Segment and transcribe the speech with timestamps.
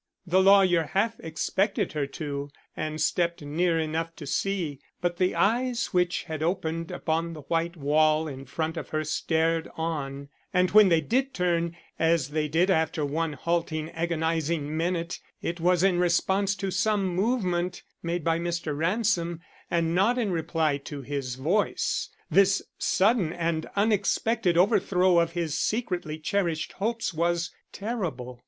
[0.25, 5.93] The lawyer half expected her to and stepped near enough to see, but the eyes
[5.93, 10.89] which had opened upon the white wall in front of her stared on, and when
[10.89, 16.55] they did turn, as they did after one halting, agonizing minute, it was in response
[16.55, 18.75] to some movement made by Mr.
[18.75, 19.39] Ransom
[19.69, 22.09] and not in reply to his voice.
[22.31, 28.39] This sudden and unexpected overthrow of his secretly cherished hopes was terrible.